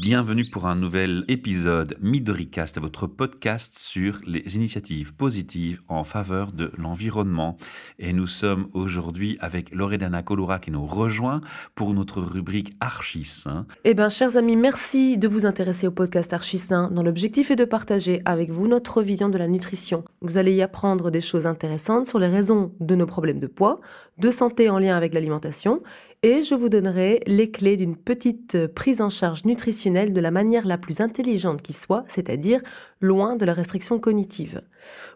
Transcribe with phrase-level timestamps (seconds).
[0.00, 6.72] Bienvenue pour un nouvel épisode Midoricast, votre podcast sur les initiatives positives en faveur de
[6.76, 7.56] l'environnement.
[7.98, 11.40] Et nous sommes aujourd'hui avec Loredana Colora qui nous rejoint
[11.74, 13.66] pour notre rubrique Archisain.
[13.84, 17.64] Eh bien, chers amis, merci de vous intéresser au podcast Archisain, dont l'objectif est de
[17.64, 20.04] partager avec vous notre vision de la nutrition.
[20.20, 23.80] Vous allez y apprendre des choses intéressantes sur les raisons de nos problèmes de poids,
[24.18, 25.82] de santé en lien avec l'alimentation
[26.24, 30.66] et je vous donnerai les clés d'une petite prise en charge nutritionnelle de la manière
[30.66, 32.62] la plus intelligente qui soit, c'est-à-dire
[33.02, 34.62] loin de la restriction cognitive.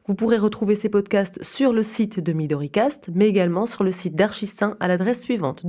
[0.05, 4.17] Vous pourrez retrouver ces podcasts sur le site de Midoricast, mais également sur le site
[4.17, 5.65] d'Archisain à l'adresse suivante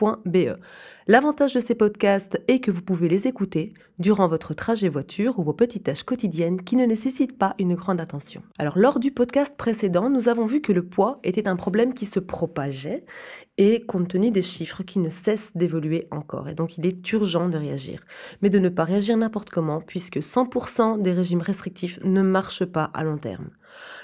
[0.00, 0.58] www.archisain.be.
[1.06, 5.42] L'avantage de ces podcasts est que vous pouvez les écouter durant votre trajet voiture ou
[5.42, 8.42] vos petites tâches quotidiennes qui ne nécessitent pas une grande attention.
[8.58, 12.06] Alors lors du podcast précédent, nous avons vu que le poids était un problème qui
[12.06, 13.04] se propageait
[13.60, 16.48] et compte tenu des chiffres qui ne cessent d'évoluer encore.
[16.48, 18.04] Et donc il est urgent de réagir.
[18.40, 22.90] Mais de ne pas réagir n'importe comment puisque 100% des régimes restrictifs ne marchent pas
[22.94, 23.50] à long terme.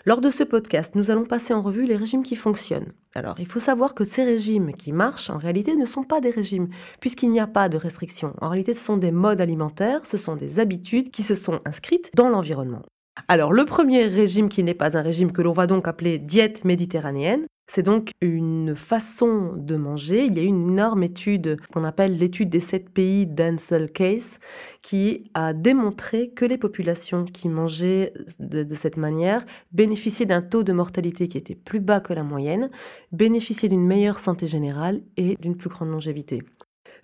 [0.05, 2.93] Lors de ce podcast, nous allons passer en revue les régimes qui fonctionnent.
[3.15, 6.31] Alors, il faut savoir que ces régimes qui marchent, en réalité, ne sont pas des
[6.31, 6.69] régimes,
[7.01, 8.35] puisqu'il n'y a pas de restriction.
[8.43, 12.11] En réalité, ce sont des modes alimentaires, ce sont des habitudes qui se sont inscrites
[12.15, 12.83] dans l'environnement.
[13.29, 16.65] Alors, le premier régime qui n'est pas un régime que l'on va donc appeler diète
[16.65, 20.25] méditerranéenne, c'est donc une façon de manger.
[20.27, 24.39] Il y a une énorme étude qu'on appelle l'étude des sept pays d'Ansel Case
[24.83, 30.73] qui a démontré que les populations qui mangeaient de, cette manière bénéficiaient d'un taux de
[30.73, 32.71] mortalité qui était plus bas que la moyenne,
[33.11, 36.43] bénéficiaient d'une meilleure santé générale et d'une plus grande longévité.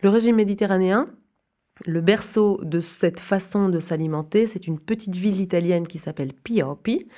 [0.00, 1.08] Le régime méditerranéen,
[1.86, 7.08] le berceau de cette façon de s'alimenter, c'est une petite ville italienne qui s'appelle Piopi.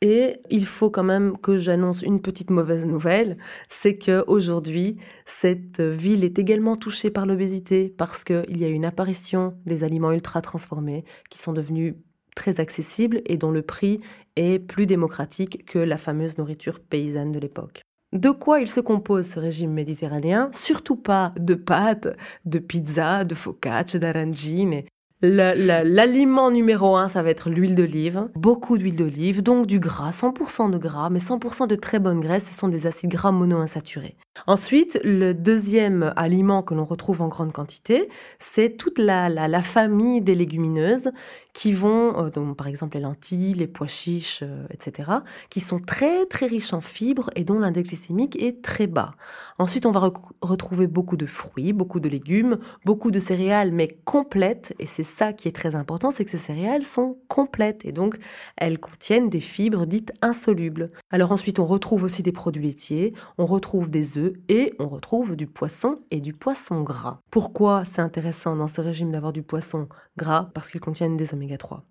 [0.00, 3.36] Et il faut quand même que j'annonce une petite mauvaise nouvelle,
[3.68, 8.84] c'est que aujourd'hui, cette ville est également touchée par l'obésité parce qu'il y a une
[8.84, 11.94] apparition des aliments ultra transformés qui sont devenus
[12.36, 14.00] très accessibles et dont le prix
[14.36, 17.82] est plus démocratique que la fameuse nourriture paysanne de l'époque.
[18.12, 20.50] De quoi il se compose ce régime méditerranéen?
[20.52, 22.08] Surtout pas de pâtes,
[22.46, 24.82] de pizza, de focaccia, d'arangine
[25.20, 28.28] L'aliment numéro un, ça va être l'huile d'olive.
[28.36, 32.48] Beaucoup d'huile d'olive, donc du gras, 100% de gras, mais 100% de très bonne graisse,
[32.48, 34.16] ce sont des acides gras monoinsaturés.
[34.46, 39.28] Ensuite, le deuxième aliment que l'on retrouve en grande quantité, c'est toute la,
[39.62, 41.10] famille des légumineuses
[41.52, 45.10] qui vont, euh, donc, par exemple les lentilles, les pois chiches, euh, etc.,
[45.50, 49.14] qui sont très très riches en fibres et dont l'index glycémique est très bas.
[49.58, 54.74] Ensuite, on va retrouver beaucoup de fruits, beaucoup de légumes, beaucoup de céréales, mais complètes,
[54.78, 58.18] et c'est ça qui est très important, c'est que ces céréales sont complètes et donc
[58.56, 60.90] elles contiennent des fibres dites insolubles.
[61.10, 65.36] Alors ensuite, on retrouve aussi des produits laitiers, on retrouve des œufs et on retrouve
[65.36, 67.20] du poisson et du poisson gras.
[67.30, 70.50] Pourquoi c'est intéressant dans ce régime d'avoir du poisson gras?
[70.54, 71.84] Parce qu'ils contiennent des oméga 3.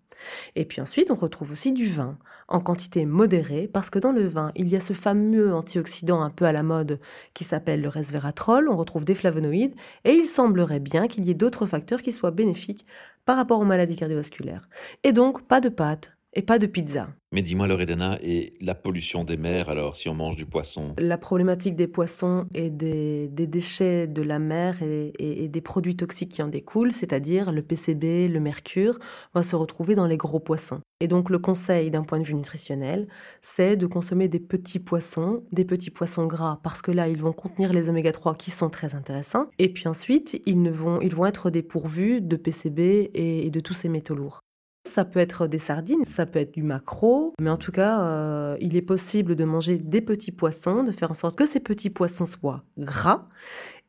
[0.56, 4.28] Et puis ensuite, on retrouve aussi du vin, en quantité modérée, parce que dans le
[4.28, 7.00] vin, il y a ce fameux antioxydant un peu à la mode
[7.34, 11.36] qui s'appelle le resveratrol, on retrouve des flavonoïdes, et il semblerait bien qu'il y ait
[11.36, 12.86] d'autres facteurs qui soient bénéfiques
[13.26, 14.70] par rapport aux maladies cardiovasculaires.
[15.04, 17.10] Et donc, pas de pâtes et pas de pizza.
[17.34, 20.94] Mais dis-moi, Loredana, et la pollution des mers, alors, si on mange du poisson?
[20.98, 26.42] La problématique des poissons et des, déchets de la mer et, des produits toxiques qui
[26.42, 28.98] en découlent, c'est-à-dire le PCB, le mercure,
[29.34, 30.80] va se retrouver dans les gros poissons.
[31.02, 33.10] Et donc, le conseil d'un point de vue nutritionnel,
[33.42, 37.34] c'est de consommer des petits poissons, des petits poissons gras, parce que là, ils vont
[37.34, 39.48] contenir les oméga 3 qui sont très intéressants.
[39.60, 43.74] Et puis ensuite, ils, ne vont, ils vont être dépourvus de PCB et de tous
[43.74, 44.40] ces métaux lourds.
[44.88, 48.58] Ça peut être des sardines, ça peut être du maquereau, mais en tout cas, euh,
[48.60, 51.90] il est possible de manger des petits poissons, de faire en sorte que ces petits
[51.90, 53.28] poissons soient gras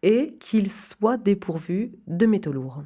[0.03, 2.83] et qu'ils soient dépourvus de métaux lourds.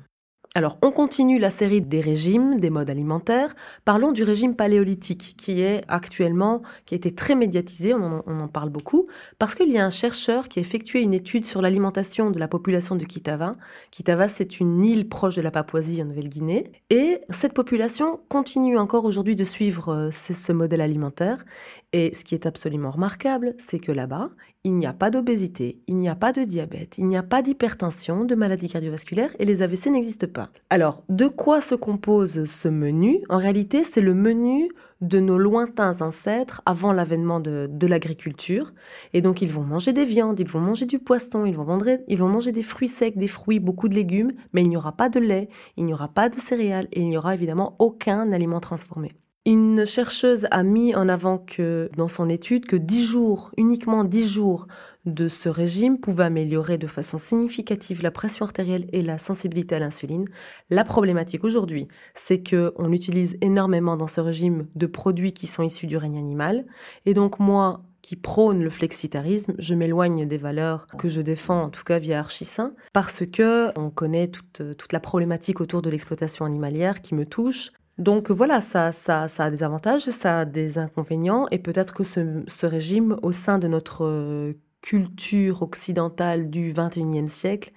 [0.55, 3.55] Alors, on continue la série des régimes, des modes alimentaires.
[3.87, 8.69] Parlons du régime paléolithique, qui est actuellement, qui a été très médiatisé, on en, parle
[8.69, 9.07] beaucoup,
[9.39, 12.49] parce qu'il y a un chercheur qui a effectué une étude sur l'alimentation de la
[12.49, 13.55] population de Kitava.
[13.91, 16.71] Kitava, c'est une île proche de la Papouasie en Nouvelle-Guinée.
[16.91, 21.47] Et cette population continue encore aujourd'hui de suivre euh, ce modèle alimentaire.
[21.95, 24.31] Et ce qui est absolument remarquable, c'est que là-bas,
[24.65, 27.43] il n'y a pas d'obésité, il n'y a pas de diabète, il n'y a pas
[27.43, 30.51] d'hypertension, de maladies cardiovasculaires et les AVC n'existent pas.
[30.71, 33.25] Alors, de quoi se compose ce menu?
[33.29, 34.71] En réalité, c'est le menu
[35.01, 38.73] de nos lointains ancêtres avant l'avènement de, l'agriculture.
[39.15, 42.53] Et donc, ils vont manger des viandes, ils vont manger du poisson, ils vont manger
[42.53, 45.49] des fruits secs, des fruits, beaucoup de légumes, mais il n'y aura pas de lait,
[45.77, 49.11] il n'y aura pas de céréales et il n'y aura évidemment aucun aliment transformé.
[49.45, 54.29] Une chercheuse a mis en avant que, dans son étude, que 10 jours, uniquement 10
[54.29, 54.69] jours
[55.05, 59.81] de ce régime pouvaient améliorer de façon significative la pression artérielle et la sensibilité à
[59.81, 60.29] l'insuline.
[60.71, 65.65] La problématique aujourd'hui, c'est que on utilise énormément dans ce régime de produits qui sont
[65.65, 66.65] issus du règne animal.
[67.05, 71.69] Et donc moi, qui prône le flexitarisme, je m'éloigne des valeurs que je défends, en
[71.69, 76.45] tout cas via Archisain, parce que on connaît toute, toute la problématique autour de l'exploitation
[76.45, 81.59] animalière qui me touche, donc voilà, ça, a des avantages, ça a des inconvénients, et
[81.59, 87.73] peut-être que ce, régime, au sein de notre euh, culture occidentale du 21e siècle,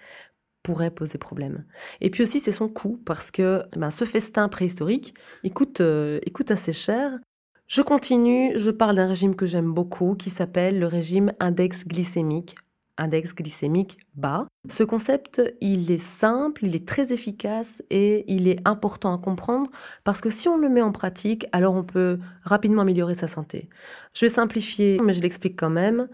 [0.63, 1.65] pourrait poser problème.
[2.01, 5.13] Et puis aussi, c'est son coût, parce que ben, ce festin préhistorique,
[5.45, 7.11] euh, coûte assez cher.
[7.68, 12.56] Je continue, je parle d'un régime que j'aime beaucoup, qui s'appelle le régime index glycémique
[12.97, 14.47] index glycémique bas.
[14.69, 19.69] Ce concept, il est simple, il est très efficace et il est important à comprendre
[20.03, 23.69] parce que si on le met en pratique, alors on peut rapidement améliorer sa santé.
[24.13, 26.07] Je vais simplifier, mais je l'explique quand même.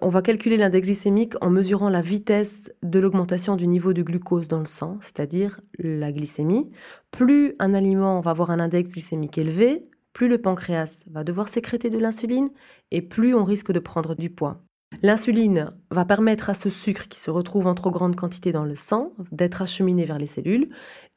[0.00, 4.48] On va calculer l'index glycémique en mesurant la vitesse de l'augmentation du niveau de glucose
[4.48, 6.70] dans le sang, c'est-à-dire la glycémie.
[7.10, 9.82] Plus un aliment va avoir un index glycémique élevé,
[10.12, 12.50] plus le pancréas va devoir sécréter de l'insuline
[12.90, 14.62] et plus on risque de prendre du poids.
[15.02, 18.74] L'insuline va permettre à ce sucre qui se retrouve en trop grande quantité dans le
[18.74, 20.68] sang d'être acheminé vers les cellules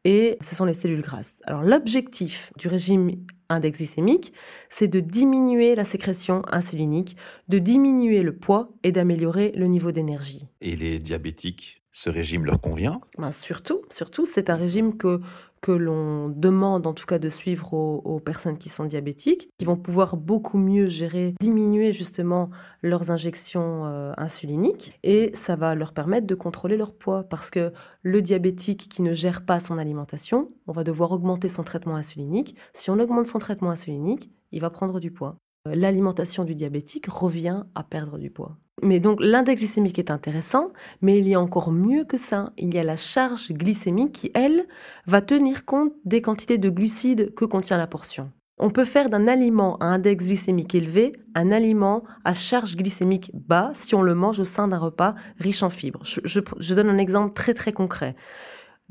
[0.03, 1.41] et ce sont les cellules grasses.
[1.45, 3.12] Alors l'objectif du régime
[3.50, 4.33] index glycémique,
[4.69, 10.47] c'est de diminuer la sécrétion insulinique, de diminuer le poids et d'améliorer le niveau d'énergie.
[10.62, 13.01] Et les diabétiques, ce régime leur convient?
[13.18, 15.21] Ben Surtout, surtout c'est un régime que
[15.61, 19.77] que l'on demande en tout cas de suivre aux, personnes qui sont diabétiques, qui vont
[19.77, 22.49] pouvoir beaucoup mieux gérer, diminuer justement
[22.81, 27.71] leurs injections euh, insuliniques et ça va leur permettre de contrôler leur poids parce que
[28.01, 32.55] le diabétique qui ne gère pas son alimentation, on va devoir augmenter son traitement insulinique.
[32.73, 35.37] Si on augmente son traitement insulinique, il va prendre du poids.
[35.67, 38.57] Euh, l'alimentation du diabétique revient à perdre du poids.
[38.83, 40.71] Mais donc l'index glycémique est intéressant,
[41.01, 42.51] mais il y a encore mieux que ça.
[42.57, 44.67] Il y a la charge glycémique qui, elle,
[45.05, 48.31] va tenir compte des quantités de glucides que contient la portion.
[48.63, 53.71] On peut faire d'un aliment à index glycémique élevé un aliment à charge glycémique bas
[53.73, 56.01] si on le mange au sein d'un repas riche en fibres.
[56.03, 58.15] Je, donne un exemple très très concret.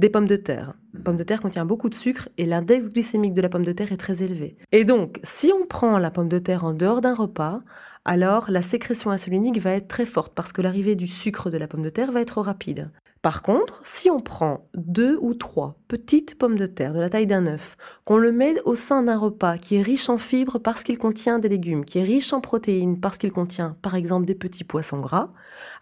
[0.00, 0.72] Des pommes de terre.
[0.94, 3.72] La pomme de terre contient beaucoup de sucre et l'index glycémique de la pomme de
[3.72, 4.56] terre est très élevé.
[4.72, 7.60] Et donc, si on prend la pomme de terre en dehors d'un repas,
[8.06, 11.68] alors la sécrétion insulinique va être très forte parce que l'arrivée du sucre de la
[11.68, 12.88] pomme de terre va être rapide.
[13.22, 17.26] Par contre, si on prend deux ou trois petites pommes de terre de la taille
[17.26, 17.76] d'un œuf,
[18.06, 21.38] qu'on le met au sein d'un repas qui est riche en fibres parce qu'il contient
[21.38, 25.00] des légumes, qui est riche en protéines parce qu'il contient par exemple des petits poissons
[25.00, 25.34] gras,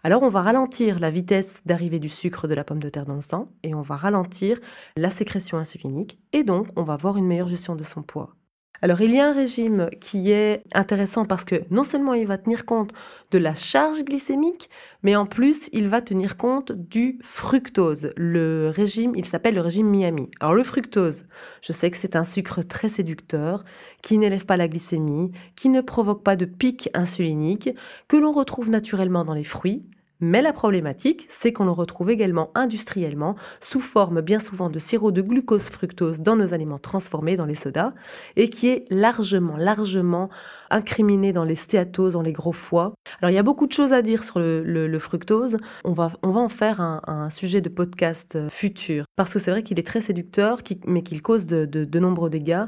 [0.03, 3.15] alors on va ralentir la vitesse d'arrivée du sucre de la pomme de terre dans
[3.15, 4.59] le sang et on va ralentir
[4.97, 8.35] la sécrétion insulinique et donc on va avoir une meilleure gestion de son poids.
[8.81, 12.37] Alors il y a un régime qui est intéressant parce que non seulement il va
[12.37, 12.91] tenir compte
[13.31, 14.69] de la charge glycémique,
[15.03, 18.11] mais en plus il va tenir compte du fructose.
[18.15, 20.29] Le régime, il s'appelle le régime Miami.
[20.39, 21.27] Alors le fructose,
[21.61, 23.65] je sais que c'est un sucre très séducteur,
[24.01, 27.69] qui n'élève pas la glycémie, qui ne provoque pas de pic insulinique,
[28.07, 32.51] que l'on retrouve naturellement dans les fruits, mais la problématique, c'est qu'on le retrouve également
[32.55, 37.45] industriellement sous forme bien souvent de sirop de glucose fructose dans nos aliments transformés, dans
[37.45, 37.93] les sodas,
[38.35, 40.29] et qui est largement, largement
[40.69, 42.93] incriminé dans les stéatoses, dans les gros foies.
[43.21, 45.57] Alors il y a beaucoup de choses à dire sur le, fructose.
[45.85, 49.51] On va, on va en faire un, sujet de podcast euh, futur, parce que c'est
[49.51, 52.65] vrai qu'il est très séducteur, mais qu'il cause de nombreux dégâts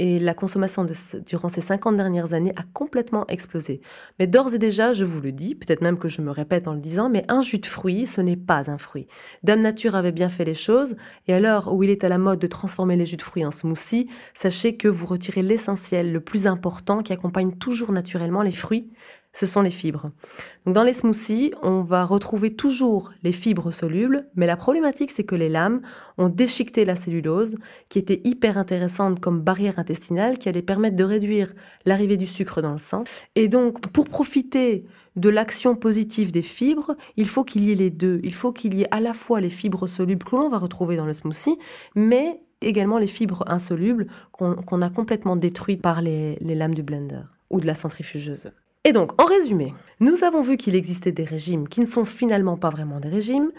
[0.00, 0.86] et la consommation
[1.26, 3.82] durant ces 50 dernières années a complètement explosé.
[4.18, 6.72] Mais d'ores et déjà, je vous le dis, peut-être même que je me répète en
[6.72, 9.06] le disant, mais un jus de fruits, ce n'est pas un fruit.
[9.42, 10.96] Dame Nature avait bien fait les choses,
[11.28, 13.44] et à l'heure où il est à la mode de transformer les jus de fruits
[13.44, 18.52] en smoothie, sachez que vous retirez l'essentiel, le plus important qui accompagne toujours naturellement les
[18.52, 18.90] fruits,
[19.32, 20.10] ce sont les fibres.
[20.66, 25.24] Donc dans les smoothies, on va retrouver toujours les fibres solubles, mais la problématique c'est
[25.24, 25.82] que les lames
[26.18, 27.56] ont déchiqueté la cellulose,
[27.88, 31.52] qui était hyper intéressante comme barrière intestinale, qui allait permettre de réduire
[31.86, 33.04] l'arrivée du sucre dans le sang.
[33.36, 34.84] Et donc pour profiter
[35.16, 38.20] de l'action positive des fibres, il faut qu'il y ait les deux.
[38.24, 40.96] Il faut qu'il y ait à la fois les fibres solubles que l'on va retrouver
[40.96, 41.58] dans le smoothie,
[41.94, 47.60] mais également les fibres insolubles qu'on a complètement détruites par les lames du blender ou
[47.60, 48.52] de la centrifugeuse.
[48.84, 52.56] Et donc, en résumé, nous avons vu qu'il existait des régimes qui ne sont finalement
[52.56, 53.52] pas vraiment des régimes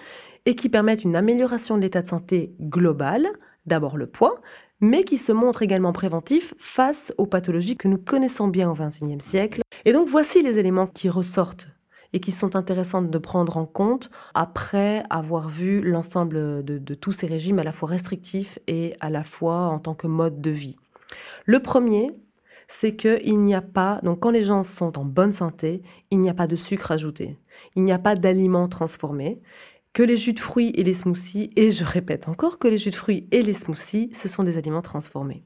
[0.48, 3.28] et qui permettent une amélioration de l'état de santé global,
[3.68, 4.42] d'abord le poids,
[4.80, 9.22] mais qui se montrent également préventifs face aux pathologies que nous connaissons bien au XXIe
[9.22, 9.62] siècle.
[9.86, 11.68] Et donc, voici les éléments qui ressortent
[12.13, 17.12] et qui sont intéressants de prendre en compte après avoir vu l'ensemble de, de tous
[17.12, 20.51] ces régimes à la fois restrictifs et à la fois en tant que mode de
[20.51, 20.78] vie.
[21.46, 22.08] Le premier,
[22.72, 26.30] c'est qu'il n'y a pas, donc quand les gens sont en bonne santé, il n'y
[26.30, 27.38] a pas de sucre ajouté,
[27.75, 29.42] il n'y a pas d'aliments transformés,
[29.94, 32.92] que les jus de fruits et les smoothies, et je répète encore que les jus
[32.92, 35.44] de fruits et les smoothies, ce sont des aliments transformés.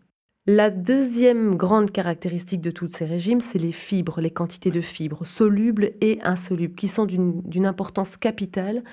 [0.48, 5.26] La deuxième grande caractéristique de tous ces régimes, c'est les fibres, les quantités de fibres,
[5.26, 8.84] solubles et insolubles, qui sont d'une importance capitale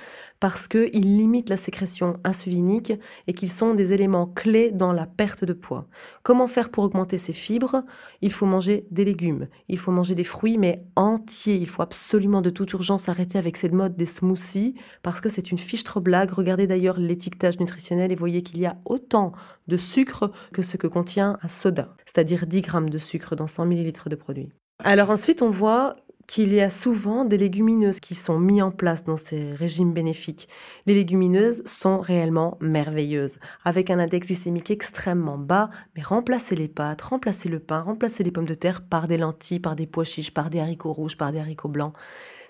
[0.43, 2.93] parce qu'ils limitent la sécrétion insulinique
[3.29, 5.87] et qu'ils sont des éléments clés dans la perte de poids.
[6.25, 7.85] Comment faire pour augmenter ces fibres?
[8.23, 11.55] Il faut manger des légumes, il faut manger des fruits, mais entiers.
[11.55, 15.53] Il faut absolument de toute urgence arrêter avec cette mode des smoothies parce que c'est
[15.53, 16.33] une fichtre blague.
[16.33, 19.31] Regardez d'ailleurs l'étiquetage nutritionnel et voyez qu'il y a autant
[19.69, 23.67] de sucre que ce que contient un soda, c'est-à-dire 10 grammes de sucre dans 100
[23.67, 24.49] millilitres de produit.
[24.83, 25.95] Alors ensuite, on voit
[26.33, 30.49] qu'il y a souvent des légumineuses qui sont mises en place dans ces régimes bénéfiques.
[30.87, 37.03] Les légumineuses sont réellement merveilleuses, avec un index glycémique extrêmement bas, mais remplacer les pâtes,
[37.03, 40.33] remplacer le pain, remplacer les pommes de terre par des lentilles, par des pois chiches,
[40.33, 41.93] par des haricots rouges, par des haricots blancs,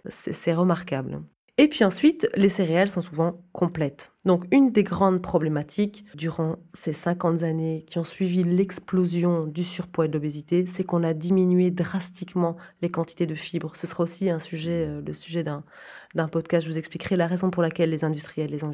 [0.09, 1.21] c'est remarquable.
[1.63, 4.11] Et puis ensuite, les céréales sont souvent complètes.
[4.25, 10.07] Donc une des grandes problématiques durant ces 50 années qui ont suivi l'explosion du surpoids
[10.07, 13.77] et de l'obésité, c'est qu'on a diminué drastiquement les quantités de fibres.
[13.77, 16.67] Ce sera aussi un sujet, euh, le sujet d'un podcast.
[16.67, 18.73] Je vous expliquerai la raison pour laquelle les industriels les ont.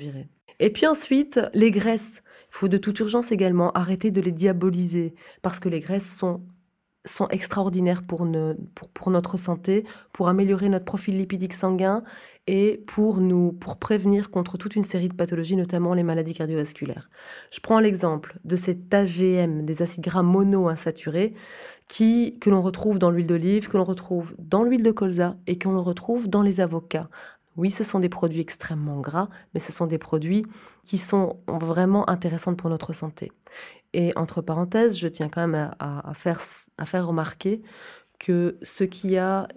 [0.59, 2.23] Et puis ensuite, les graisses.
[2.51, 6.41] Il faut de toute urgence également arrêter de les diaboliser parce que les graisses sont
[7.05, 8.27] sont extraordinaires pour,
[8.95, 12.03] pour, notre santé, pour améliorer notre profil lipidique sanguin
[12.47, 17.09] et pour nous pour prévenir contre toute une série de pathologies, notamment les maladies cardiovasculaires.
[17.51, 21.35] Je prends l'exemple de cet AGM, des acides gras monoinsaturés,
[21.89, 25.57] qui que l'on retrouve dans l'huile d'olive, que l'on retrouve dans l'huile de colza et
[25.59, 27.09] que l'on retrouve dans les avocats.
[27.59, 30.47] Oui, ce sont des produits extrêmement gras, mais ce sont des produits
[30.85, 33.33] qui sont vraiment intéressants pour notre santé.
[33.95, 36.41] Et entre parenthèses, je tiens quand même à, faire,
[36.77, 37.63] à faire remarquer
[38.19, 39.49] que ce qui a,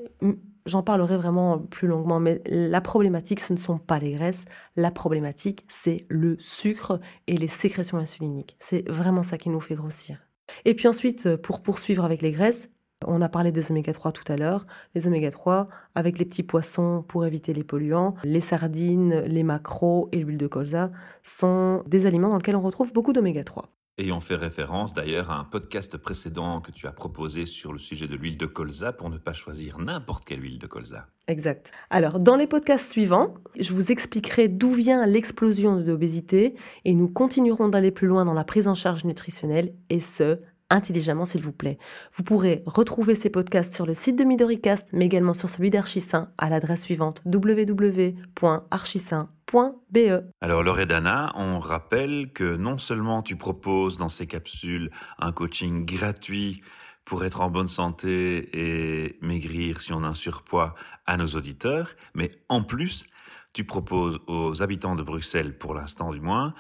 [0.66, 4.46] j'en parlerai vraiment plus longuement, mais la problématique, ce ne sont pas les graisses,
[4.76, 8.56] la problématique, c'est le sucre et les sécrétions insuliniques.
[8.60, 10.28] C'est vraiment ça qui nous fait grossir.
[10.66, 12.70] Et puis ensuite, pour poursuivre avec les graisses,
[13.08, 14.66] on a parlé des oméga 3 tout à l'heure.
[14.94, 20.10] Les oméga 3, avec les petits poissons pour éviter les polluants, les sardines, les maquereaux
[20.12, 20.92] et l'huile de colza,
[21.24, 23.70] sont des aliments dans lesquels on retrouve beaucoup d'oméga 3.
[24.10, 28.08] On fait référence d'ailleurs à un podcast précédent que tu as proposé sur le sujet
[28.08, 31.08] de l'huile de colza pour ne pas choisir n'importe quelle huile de colza.
[31.28, 31.72] Exact.
[31.90, 37.10] Alors, dans les podcasts suivants, je vous expliquerai d'où vient l'explosion de l'obésité et nous
[37.10, 40.40] continuerons d'aller plus loin dans la prise en charge nutritionnelle et ce,
[40.72, 41.78] intelligemment s'il vous plaît.
[42.14, 46.30] Vous pourrez retrouver ces podcasts sur le site de Midoricast, mais également sur celui d'Archisain
[46.38, 50.24] à l'adresse suivante www.archisain.be.
[50.42, 56.62] Alors Loredana, on rappelle que non seulement tu proposes dans ces capsules un coaching gratuit
[57.06, 60.76] pour être en bonne santé et maigrir si on a un surpoids
[61.06, 63.06] à nos auditeurs, mais en plus,
[63.54, 66.54] tu proposes aux habitants de Bruxelles, pour l'instant du moins,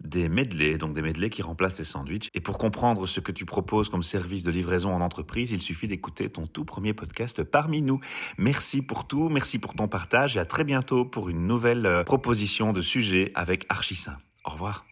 [0.00, 2.30] des medley, donc des medley qui remplacent les sandwichs.
[2.34, 5.88] Et pour comprendre ce que tu proposes comme service de livraison en entreprise, il suffit
[5.88, 8.00] d'écouter ton tout premier podcast parmi nous.
[8.38, 12.04] Merci pour tout, merci pour ton partage et à très bientôt pour une nouvelle euh,
[12.04, 14.18] proposition de sujet avec Archisain.
[14.44, 14.84] Au revoir.